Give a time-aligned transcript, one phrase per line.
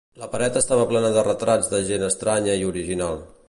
[0.19, 3.25] La paret estava plena de retrats de gent estranya i original.